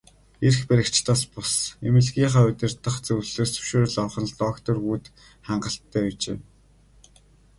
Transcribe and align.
Эрх 0.47 0.61
баригчдаас 0.69 1.21
бус, 1.33 1.51
эмнэлгийнхээ 1.87 2.45
удирдах 2.49 2.95
зөвлөлөөс 3.05 3.51
зөвшөөрөл 3.53 3.97
авах 4.01 4.15
нь 4.21 4.29
л 4.29 4.37
доктор 4.43 4.77
Вүд 4.85 5.03
хангалттай 5.47 6.01
байжээ. 6.05 6.37